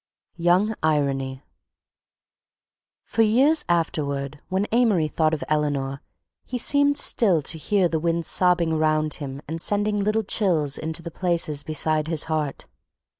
Young 0.37 0.73
Irony 0.81 1.43
For 3.03 3.21
years 3.21 3.63
afterward 3.69 4.39
when 4.49 4.65
Amory 4.71 5.07
thought 5.07 5.35
of 5.35 5.43
Eleanor 5.47 6.01
he 6.43 6.57
seemed 6.57 6.97
still 6.97 7.43
to 7.43 7.59
hear 7.59 7.87
the 7.87 7.99
wind 7.99 8.25
sobbing 8.25 8.71
around 8.71 9.13
him 9.21 9.43
and 9.47 9.61
sending 9.61 9.99
little 10.03 10.23
chills 10.23 10.79
into 10.79 11.03
the 11.03 11.11
places 11.11 11.63
beside 11.63 12.07
his 12.07 12.23
heart. 12.23 12.65